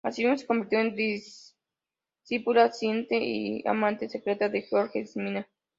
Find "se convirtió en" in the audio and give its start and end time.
0.35-0.95